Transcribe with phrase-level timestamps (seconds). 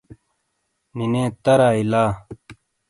[0.95, 2.03] نینے ترائیی لا۔